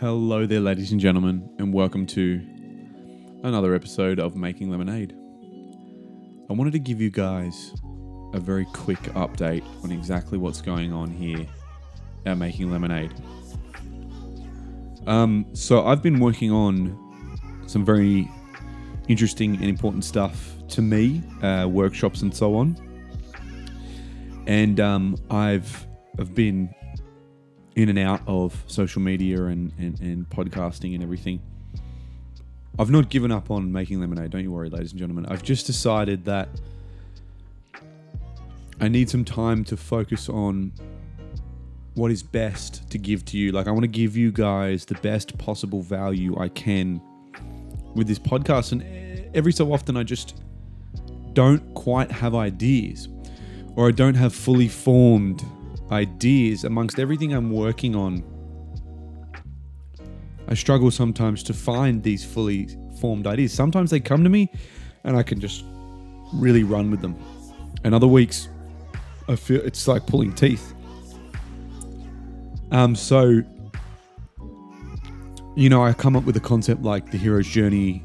Hello 0.00 0.46
there, 0.46 0.60
ladies 0.60 0.92
and 0.92 1.00
gentlemen, 1.00 1.50
and 1.58 1.74
welcome 1.74 2.06
to 2.06 2.40
another 3.42 3.74
episode 3.74 4.20
of 4.20 4.36
Making 4.36 4.70
Lemonade. 4.70 5.12
I 6.48 6.52
wanted 6.52 6.70
to 6.74 6.78
give 6.78 7.00
you 7.00 7.10
guys 7.10 7.74
a 8.32 8.38
very 8.38 8.64
quick 8.66 9.00
update 9.14 9.64
on 9.82 9.90
exactly 9.90 10.38
what's 10.38 10.60
going 10.60 10.92
on 10.92 11.10
here 11.10 11.44
at 12.26 12.38
Making 12.38 12.70
Lemonade. 12.70 13.12
Um, 15.08 15.46
so, 15.52 15.84
I've 15.84 16.00
been 16.00 16.20
working 16.20 16.52
on 16.52 16.96
some 17.66 17.84
very 17.84 18.30
interesting 19.08 19.56
and 19.56 19.64
important 19.64 20.04
stuff 20.04 20.52
to 20.68 20.80
me, 20.80 21.24
uh, 21.42 21.66
workshops 21.68 22.22
and 22.22 22.32
so 22.32 22.54
on. 22.54 22.76
And 24.46 24.78
um, 24.78 25.16
I've 25.28 25.88
I've 26.20 26.36
been 26.36 26.72
in 27.78 27.88
and 27.88 27.98
out 27.98 28.20
of 28.26 28.64
social 28.66 29.00
media 29.00 29.44
and, 29.44 29.72
and, 29.78 30.00
and 30.00 30.28
podcasting 30.28 30.94
and 30.94 31.02
everything. 31.02 31.40
I've 32.76 32.90
not 32.90 33.08
given 33.08 33.30
up 33.30 33.52
on 33.52 33.70
making 33.70 34.00
lemonade, 34.00 34.32
don't 34.32 34.42
you 34.42 34.50
worry, 34.50 34.68
ladies 34.68 34.90
and 34.90 34.98
gentlemen. 34.98 35.26
I've 35.26 35.44
just 35.44 35.64
decided 35.64 36.24
that 36.24 36.48
I 38.80 38.88
need 38.88 39.08
some 39.08 39.24
time 39.24 39.62
to 39.66 39.76
focus 39.76 40.28
on 40.28 40.72
what 41.94 42.10
is 42.10 42.20
best 42.20 42.90
to 42.90 42.98
give 42.98 43.24
to 43.26 43.38
you. 43.38 43.52
Like, 43.52 43.68
I 43.68 43.70
want 43.70 43.82
to 43.82 43.88
give 43.88 44.16
you 44.16 44.32
guys 44.32 44.84
the 44.84 44.96
best 44.96 45.38
possible 45.38 45.80
value 45.80 46.36
I 46.36 46.48
can 46.48 47.00
with 47.94 48.08
this 48.08 48.18
podcast. 48.18 48.72
And 48.72 48.82
every 49.36 49.52
so 49.52 49.72
often, 49.72 49.96
I 49.96 50.02
just 50.02 50.40
don't 51.32 51.74
quite 51.74 52.10
have 52.10 52.34
ideas 52.34 53.08
or 53.76 53.86
I 53.86 53.92
don't 53.92 54.14
have 54.14 54.34
fully 54.34 54.66
formed 54.66 55.44
ideas 55.90 56.64
amongst 56.64 56.98
everything 56.98 57.32
I'm 57.32 57.50
working 57.50 57.94
on. 57.94 58.22
I 60.48 60.54
struggle 60.54 60.90
sometimes 60.90 61.42
to 61.44 61.54
find 61.54 62.02
these 62.02 62.24
fully 62.24 62.68
formed 63.00 63.26
ideas. 63.26 63.52
Sometimes 63.52 63.90
they 63.90 64.00
come 64.00 64.24
to 64.24 64.30
me 64.30 64.50
and 65.04 65.16
I 65.16 65.22
can 65.22 65.40
just 65.40 65.64
really 66.32 66.62
run 66.62 66.90
with 66.90 67.00
them. 67.00 67.16
And 67.84 67.94
other 67.94 68.06
weeks, 68.06 68.48
I 69.28 69.36
feel 69.36 69.60
it's 69.60 69.86
like 69.86 70.06
pulling 70.06 70.34
teeth. 70.34 70.74
Um, 72.70 72.94
so, 72.94 73.42
you 75.56 75.68
know, 75.68 75.82
I 75.82 75.92
come 75.92 76.16
up 76.16 76.24
with 76.24 76.36
a 76.36 76.40
concept 76.40 76.82
like 76.82 77.10
the 77.10 77.18
hero's 77.18 77.46
journey 77.46 78.02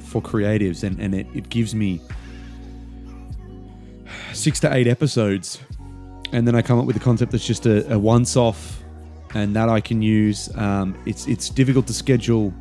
for 0.00 0.22
creatives, 0.22 0.84
and, 0.84 0.98
and 1.00 1.14
it, 1.14 1.26
it 1.34 1.48
gives 1.48 1.74
me 1.74 2.00
six 4.32 4.60
to 4.60 4.72
eight 4.72 4.86
episodes 4.86 5.58
and 6.34 6.48
then 6.48 6.56
I 6.56 6.62
come 6.62 6.80
up 6.80 6.84
with 6.84 6.96
a 6.96 7.00
concept 7.00 7.30
that's 7.30 7.46
just 7.46 7.64
a, 7.64 7.92
a 7.92 7.98
once 7.98 8.36
off, 8.36 8.82
and 9.34 9.54
that 9.54 9.68
I 9.68 9.80
can 9.80 10.02
use. 10.02 10.54
Um, 10.56 11.00
it's 11.06 11.28
it's 11.28 11.48
difficult 11.48 11.86
to 11.86 11.94
schedule. 11.94 12.52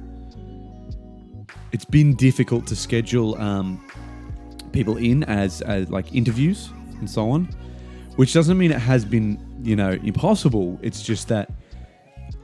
It's 1.71 1.85
been 1.85 2.15
difficult 2.15 2.67
to 2.67 2.75
schedule 2.75 3.35
um, 3.41 3.83
people 4.71 4.97
in 4.97 5.23
as, 5.23 5.61
as 5.63 5.89
like 5.89 6.13
interviews 6.13 6.69
and 6.99 7.09
so 7.09 7.31
on, 7.31 7.45
which 8.15 8.31
doesn't 8.31 8.59
mean 8.59 8.71
it 8.71 8.79
has 8.79 9.03
been 9.05 9.39
you 9.63 9.75
know 9.75 9.93
impossible. 10.03 10.77
It's 10.83 11.01
just 11.01 11.27
that 11.29 11.49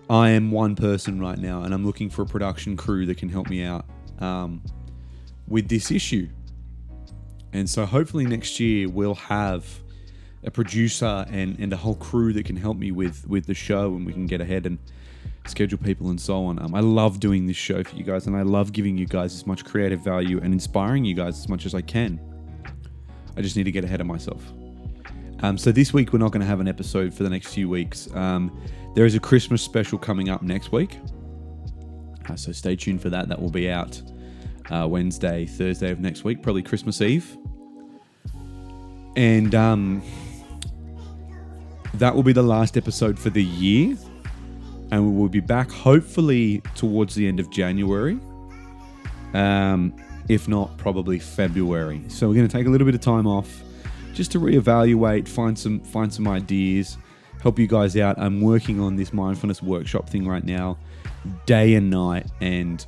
I 0.10 0.32
am 0.32 0.50
one 0.50 0.76
person 0.76 1.22
right 1.22 1.38
now, 1.38 1.62
and 1.62 1.76
I'm 1.76 1.86
looking 1.86 2.10
for 2.10 2.24
a 2.24 2.26
production 2.26 2.76
crew 2.76 3.06
that 3.06 3.18
can 3.20 3.30
help 3.30 3.52
me 3.52 3.64
out 3.64 3.86
um, 4.18 4.64
with 5.48 5.70
this 5.70 5.92
issue. 5.92 6.28
And 7.54 7.70
so 7.70 7.86
hopefully 7.86 8.26
next 8.26 8.60
year 8.60 8.90
we'll 8.90 9.16
have 9.16 9.64
a 10.44 10.52
producer 10.52 11.26
and, 11.30 11.60
and 11.60 11.74
a 11.74 11.78
whole 11.78 11.96
crew 11.96 12.34
that 12.34 12.46
can 12.46 12.56
help 12.56 12.78
me 12.78 12.92
with 12.92 13.28
with 13.28 13.46
the 13.46 13.54
show 13.54 13.96
and 13.96 14.06
we 14.06 14.14
can 14.14 14.26
get 14.26 14.42
ahead 14.42 14.66
and 14.66 14.78
schedule 15.48 15.78
people 15.78 16.10
and 16.10 16.20
so 16.20 16.46
on. 16.46 16.60
Um, 16.60 16.76
I 16.76 16.80
love 16.80 17.20
doing 17.20 17.46
this 17.48 17.58
show 17.58 17.84
for 17.84 17.96
you 17.96 18.04
guys 18.04 18.28
and 18.28 18.36
I 18.36 18.44
love 18.44 18.72
giving 18.72 18.98
you 18.98 19.06
guys 19.06 19.34
as 19.34 19.48
much 19.48 19.66
creative 19.66 20.02
value 20.02 20.40
and 20.42 20.54
inspiring 20.54 21.06
you 21.06 21.16
guys 21.16 21.38
as 21.40 21.50
much 21.50 21.66
as 21.66 21.74
I 21.74 21.82
can. 21.82 22.20
I 23.36 23.42
just 23.42 23.56
need 23.56 23.64
to 23.64 23.72
get 23.72 23.84
ahead 23.84 24.02
of 24.02 24.08
myself. 24.08 24.44
Um, 25.42 25.58
so 25.58 25.72
this 25.72 25.94
week 25.94 26.12
we're 26.12 26.20
not 26.20 26.32
going 26.32 26.42
to 26.42 26.48
have 26.48 26.60
an 26.60 26.68
episode 26.68 27.14
for 27.14 27.24
the 27.24 27.30
next 27.30 27.54
few 27.54 27.70
weeks. 27.70 28.14
Um, 28.14 28.62
there 28.96 29.06
is 29.06 29.16
a 29.16 29.20
Christmas 29.20 29.62
special 29.62 29.98
coming 29.98 30.30
up 30.30 30.42
next 30.42 30.72
week, 30.72 30.98
uh, 32.30 32.36
so 32.36 32.52
stay 32.52 32.76
tuned 32.76 33.02
for 33.02 33.10
that. 33.10 33.30
That 33.30 33.42
will 33.42 33.52
be 33.52 33.70
out 33.70 34.02
uh, 34.70 34.88
Wednesday, 34.88 35.46
Thursday 35.46 35.92
of 35.92 36.00
next 36.00 36.24
week, 36.24 36.44
probably 36.44 36.64
Christmas 36.64 37.02
Eve. 37.02 37.38
And 39.16 39.56
um, 39.56 40.02
that 41.96 42.14
will 42.14 42.24
be 42.24 42.34
the 42.34 42.44
last 42.44 42.78
episode 42.78 43.18
for 43.18 43.30
the 43.30 43.44
year. 43.44 43.98
And 44.92 45.06
we 45.06 45.22
will 45.22 45.30
be 45.30 45.40
back 45.40 45.70
hopefully 45.70 46.62
towards 46.76 47.14
the 47.14 47.28
end 47.28 47.40
of 47.40 47.50
January. 47.52 48.20
Um, 49.34 49.94
if 50.28 50.48
not, 50.48 50.76
probably 50.78 51.20
February. 51.20 52.02
So 52.08 52.28
we're 52.28 52.36
going 52.36 52.48
to 52.48 52.52
take 52.52 52.68
a 52.68 52.70
little 52.70 52.86
bit 52.86 52.96
of 52.96 53.02
time 53.02 53.28
off 53.28 53.64
just 54.14 54.32
to 54.32 54.40
reevaluate, 54.40 55.28
find 55.28 55.58
some 55.58 55.80
find 55.80 56.14
some 56.14 56.28
ideas, 56.28 56.98
help 57.42 57.60
you 57.60 57.68
guys 57.68 57.96
out. 57.98 58.18
I'm 58.20 58.42
working 58.42 58.80
on 58.80 58.96
this 58.96 59.14
mindfulness 59.14 59.62
workshop 59.62 60.10
thing 60.10 60.28
right 60.28 60.44
now, 60.44 60.78
day 61.46 61.76
and 61.76 61.90
night, 61.90 62.28
and 62.42 62.86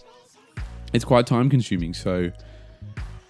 it's 0.94 1.06
quite 1.06 1.26
time 1.28 1.50
consuming. 1.50 1.94
So, 1.94 2.32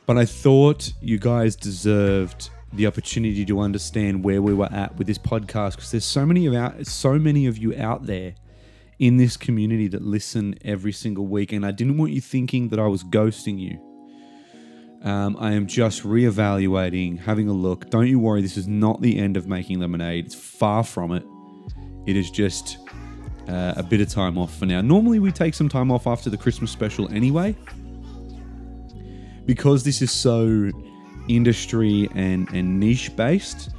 but 0.05 0.17
I 0.17 0.25
thought 0.25 0.91
you 1.01 1.19
guys 1.19 1.55
deserved 1.55 2.49
the 2.73 2.87
opportunity 2.87 3.45
to 3.45 3.59
understand 3.59 4.23
where 4.23 4.41
we 4.41 4.53
were 4.53 4.71
at 4.71 4.97
with 4.97 5.07
this 5.07 5.17
podcast 5.17 5.75
because 5.75 5.91
there's 5.91 6.05
so 6.05 6.25
many 6.25 6.45
of 6.45 6.53
out, 6.53 6.85
so 6.87 7.19
many 7.19 7.45
of 7.45 7.57
you 7.57 7.75
out 7.75 8.05
there 8.05 8.33
in 8.99 9.17
this 9.17 9.35
community 9.35 9.87
that 9.87 10.01
listen 10.03 10.55
every 10.63 10.91
single 10.91 11.25
week, 11.25 11.51
and 11.51 11.65
I 11.65 11.71
didn't 11.71 11.97
want 11.97 12.11
you 12.11 12.21
thinking 12.21 12.69
that 12.69 12.79
I 12.79 12.87
was 12.87 13.03
ghosting 13.03 13.59
you. 13.59 13.79
Um, 15.03 15.35
I 15.39 15.53
am 15.53 15.65
just 15.65 16.03
reevaluating, 16.03 17.19
having 17.19 17.47
a 17.47 17.53
look. 17.53 17.89
Don't 17.89 18.07
you 18.07 18.19
worry, 18.19 18.43
this 18.43 18.57
is 18.57 18.67
not 18.67 19.01
the 19.01 19.17
end 19.17 19.35
of 19.35 19.47
making 19.47 19.79
lemonade. 19.79 20.27
It's 20.27 20.35
far 20.35 20.83
from 20.83 21.11
it. 21.13 21.23
It 22.05 22.15
is 22.15 22.29
just 22.29 22.77
uh, 23.49 23.73
a 23.75 23.83
bit 23.83 24.01
of 24.01 24.09
time 24.09 24.37
off 24.37 24.55
for 24.55 24.67
now. 24.67 24.81
Normally, 24.81 25.17
we 25.17 25.31
take 25.31 25.55
some 25.55 25.67
time 25.67 25.91
off 25.91 26.05
after 26.05 26.29
the 26.29 26.37
Christmas 26.37 26.69
special 26.69 27.11
anyway. 27.11 27.55
Because 29.45 29.83
this 29.83 30.03
is 30.03 30.11
so 30.11 30.69
industry 31.35 32.09
and, 32.15 32.49
and 32.53 32.79
niche 32.79 33.15
based. 33.15 33.69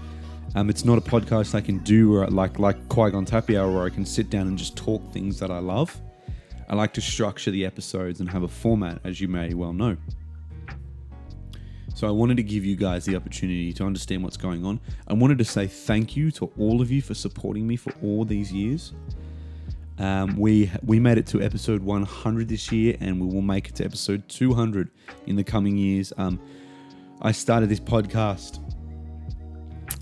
Um, 0.55 0.69
it's 0.69 0.85
not 0.85 0.99
a 0.99 1.01
podcast 1.01 1.55
I 1.55 1.61
can 1.61 1.79
do 1.79 2.11
where, 2.11 2.27
like 2.27 2.59
like 2.59 2.89
Qui 2.89 3.11
Gon 3.11 3.25
Happy 3.25 3.55
where 3.55 3.85
I 3.85 3.91
can 3.91 4.05
sit 4.05 4.29
down 4.29 4.49
and 4.49 4.59
just 4.59 4.77
talk 4.77 5.13
things 5.13 5.39
that 5.39 5.51
I 5.51 5.59
love. 5.59 5.99
I 6.69 6.75
like 6.75 6.93
to 6.95 7.01
structure 7.01 7.51
the 7.51 7.65
episodes 7.65 8.21
and 8.21 8.29
have 8.31 8.43
a 8.43 8.49
format, 8.49 9.01
as 9.05 9.21
you 9.21 9.29
may 9.29 9.55
well 9.55 9.73
know. 9.73 9.97
So 11.95 12.09
I 12.09 12.11
wanted 12.11 12.37
to 12.39 12.43
give 12.43 12.65
you 12.65 12.77
guys 12.77 13.05
the 13.05 13.15
opportunity 13.17 13.73
to 13.75 13.85
understand 13.85 14.25
what's 14.25 14.37
going 14.37 14.65
on. 14.65 14.81
I 15.07 15.13
wanted 15.13 15.39
to 15.39 15.45
say 15.45 15.67
thank 15.67 16.17
you 16.17 16.31
to 16.33 16.51
all 16.59 16.81
of 16.81 16.91
you 16.91 17.01
for 17.01 17.15
supporting 17.15 17.67
me 17.67 17.77
for 17.77 17.93
all 18.03 18.25
these 18.25 18.53
years. 18.53 18.93
Um, 19.99 20.37
we 20.37 20.71
we 20.85 20.99
made 20.99 21.19
it 21.19 21.27
to 21.29 21.43
episode 21.43 21.83
100 21.83 22.49
this 22.49 22.73
year, 22.73 22.97
and 23.01 23.21
we 23.21 23.33
will 23.33 23.43
make 23.43 23.69
it 23.69 23.77
to 23.77 23.85
episode 23.85 24.29
200 24.29 24.91
in 25.27 25.37
the 25.37 25.45
coming 25.45 25.77
years. 25.77 26.13
Um, 26.17 26.41
I 27.21 27.33
started 27.33 27.69
this 27.69 27.81
podcast 27.81 28.59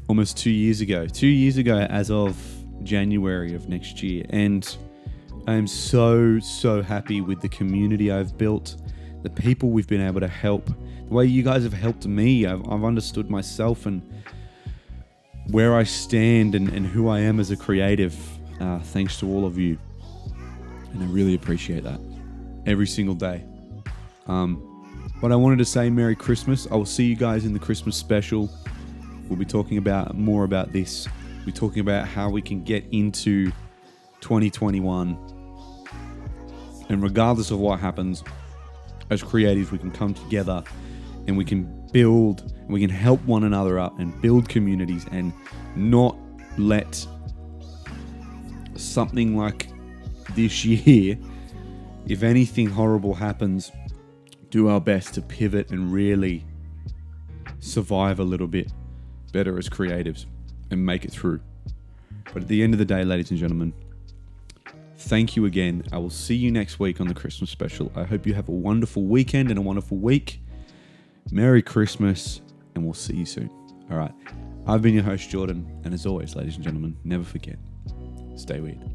almost 0.09 0.37
two 0.37 0.51
years 0.51 0.81
ago. 0.81 1.07
Two 1.07 1.27
years 1.27 1.57
ago, 1.57 1.79
as 1.79 2.11
of 2.11 2.37
January 2.83 3.55
of 3.55 3.69
next 3.69 4.03
year. 4.03 4.25
And 4.31 4.77
I 5.47 5.55
am 5.55 5.67
so, 5.67 6.39
so 6.41 6.83
happy 6.83 7.21
with 7.21 7.41
the 7.41 7.49
community 7.49 8.11
I've 8.11 8.37
built, 8.39 8.77
the 9.23 9.31
people 9.31 9.71
we've 9.71 9.87
been 9.87 10.01
able 10.01 10.21
to 10.21 10.29
help, 10.29 10.67
the 10.67 11.15
way 11.15 11.27
you 11.27 11.43
guys 11.43 11.63
have 11.63 11.73
helped 11.73 12.07
me. 12.07 12.47
I've, 12.47 12.67
I've 12.69 12.85
understood 12.85 13.31
myself 13.31 13.87
and 13.87 14.03
where 15.49 15.75
I 15.75 15.83
stand 15.83 16.55
and, 16.55 16.69
and 16.69 16.87
who 16.87 17.09
I 17.09 17.21
am 17.21 17.41
as 17.41 17.51
a 17.51 17.57
creative, 17.57 18.17
uh, 18.61 18.79
thanks 18.79 19.19
to 19.21 19.29
all 19.29 19.45
of 19.45 19.59
you. 19.59 19.79
And 20.93 21.03
I 21.03 21.07
really 21.07 21.35
appreciate 21.35 21.85
that 21.85 22.01
every 22.67 22.87
single 22.87 23.15
day. 23.15 23.45
Um, 24.27 24.80
but 25.21 25.31
I 25.31 25.37
wanted 25.37 25.59
to 25.59 25.65
say 25.65 25.91
Merry 25.91 26.17
Christmas. 26.17 26.67
I 26.71 26.77
will 26.77 26.87
see 26.87 27.05
you 27.05 27.17
guys 27.17 27.45
in 27.45 27.53
the 27.53 27.59
Christmas 27.59 27.97
special. 27.97 28.51
We'll 29.29 29.39
be 29.39 29.45
talking 29.45 29.77
about 29.77 30.17
more 30.17 30.45
about 30.45 30.73
this. 30.73 31.07
We'll 31.37 31.47
be 31.47 31.53
talking 31.53 31.81
about 31.81 32.09
how 32.09 32.31
we 32.31 32.41
can 32.41 32.65
get 32.65 32.85
into 32.91 33.53
2021. 34.21 35.19
And 36.89 37.03
regardless 37.03 37.51
of 37.51 37.59
what 37.59 37.81
happens, 37.81 38.25
as 39.11 39.23
creatives, 39.23 39.71
we 39.71 39.79
can 39.79 39.91
come 39.91 40.15
together 40.15 40.65
and 41.27 41.37
we 41.37 41.45
can 41.45 41.87
build 41.93 42.41
and 42.41 42.69
we 42.69 42.81
can 42.81 42.91
help 42.91 43.23
one 43.25 43.45
another 43.45 43.79
up 43.79 43.99
and 43.99 44.19
build 44.23 44.49
communities 44.49 45.05
and 45.13 45.33
not 45.77 46.17
let 46.57 47.07
something 48.75 49.37
like 49.37 49.69
this 50.35 50.65
year, 50.65 51.19
if 52.07 52.23
anything 52.23 52.69
horrible 52.69 53.15
happens, 53.15 53.71
do 54.51 54.69
our 54.69 54.81
best 54.81 55.15
to 55.15 55.23
pivot 55.23 55.71
and 55.71 55.93
really 55.93 56.45
survive 57.59 58.21
a 58.21 58.25
little 58.25 58.47
bit 58.47 58.73
better 59.33 59.59
as 59.59 59.69
creatives 59.69 60.27
and 60.71 60.85
make 60.85 61.05
it 61.05 61.13
through. 61.13 61.41
But 62.33 62.43
at 62.43 62.49
the 62.49 62.63
end 62.63 62.75
of 62.75 62.79
the 62.79 62.85
day, 62.85 63.05
ladies 63.05 63.31
and 63.31 63.39
gentlemen, 63.39 63.73
Thank 65.01 65.35
you 65.35 65.47
again. 65.47 65.83
I 65.93 65.99
will 65.99 66.11
see 66.11 66.35
you 66.35 66.51
next 66.51 66.79
week 66.79 67.01
on 67.01 67.09
the 67.09 67.15
Christmas 67.15 67.49
special. 67.49 67.91
I 67.97 68.05
hope 68.05 68.27
you 68.27 68.35
have 68.35 68.51
a 68.51 68.53
wonderful 68.53 69.05
weekend 69.05 69.49
and 69.49 69.59
a 69.59 69.63
wonderful 69.63 69.97
week. 69.97 70.43
Merry 71.33 71.63
Christmas, 71.63 72.43
and 72.75 72.85
we'll 72.85 72.93
see 72.93 73.17
you 73.17 73.25
soon. 73.25 73.49
All 73.91 73.97
right. 73.97 74.13
I've 74.67 74.83
been 74.83 74.93
your 74.93 75.03
host, 75.03 75.31
Jordan, 75.31 75.67
and 75.85 75.95
as 75.95 76.05
always, 76.05 76.37
ladies 76.37 76.57
and 76.57 76.65
gentlemen, 76.65 76.99
never 77.03 77.25
forget 77.25 77.57
stay 78.37 78.61
weird. 78.61 78.90